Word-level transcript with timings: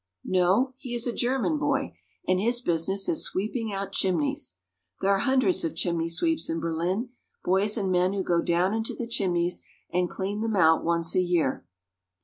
No, 0.25 0.73
he 0.77 0.95
is 0.95 1.05
a 1.05 1.13
German 1.13 1.59
boy, 1.59 1.95
and 2.27 2.39
his 2.39 2.59
business 2.59 3.07
is 3.07 3.23
sweeping 3.23 3.71
out 3.71 3.91
chimneys. 3.91 4.55
There 4.99 5.11
are 5.11 5.19
hun 5.19 5.41
dreds 5.41 5.63
of 5.63 5.75
chimney 5.75 6.09
sweeps 6.09 6.49
in 6.49 6.59
Berlin, 6.59 7.09
boys 7.43 7.77
and 7.77 7.91
men 7.91 8.13
who 8.13 8.23
go 8.23 8.41
down 8.41 8.73
into 8.73 8.95
the 8.95 9.05
chimneys 9.05 9.61
and 9.93 10.09
clean 10.09 10.41
them 10.41 10.55
out 10.55 10.83
once 10.83 11.13
a 11.13 11.21
year. 11.21 11.67